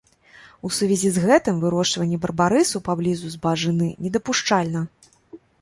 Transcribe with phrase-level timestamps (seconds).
[0.67, 4.87] У сувязі з гэтым вырошчванне барбарысу паблізу збажыны недапушчальна.